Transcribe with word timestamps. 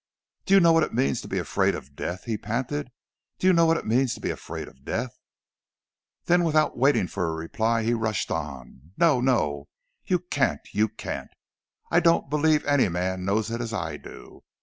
"Do 0.47 0.55
you 0.55 0.59
know 0.59 0.71
what 0.71 0.81
it 0.81 0.95
means 0.95 1.21
to 1.21 1.27
be 1.27 1.37
afraid 1.37 1.75
of 1.75 1.95
death?" 1.95 2.23
he 2.23 2.35
panted. 2.35 2.87
"Do 3.37 3.45
you 3.45 3.53
know 3.53 3.67
what 3.67 3.77
it 3.77 3.85
means 3.85 4.15
to 4.15 4.19
be 4.19 4.31
afraid 4.31 4.67
of 4.67 4.83
death?" 4.83 5.11
Then, 6.25 6.43
without 6.43 6.75
waiting 6.75 7.05
for 7.07 7.25
a 7.27 7.33
reply, 7.35 7.83
he 7.83 7.93
rushed 7.93 8.31
on—"No, 8.31 9.21
no! 9.21 9.67
You 10.07 10.17
can't! 10.17 10.61
you 10.71 10.89
can't! 10.89 11.29
I 11.91 11.99
don't 11.99 12.31
believe 12.31 12.65
any 12.65 12.89
man 12.89 13.25
knows 13.25 13.51
it 13.51 13.61
as 13.61 13.73
I 13.73 13.97
do! 13.97 14.41